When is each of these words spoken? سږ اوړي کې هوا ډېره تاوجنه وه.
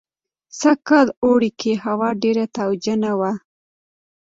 سږ 0.59 0.87
اوړي 1.23 1.51
کې 1.59 1.71
هوا 1.85 2.09
ډېره 2.23 2.45
تاوجنه 2.55 3.11
وه. 3.19 3.31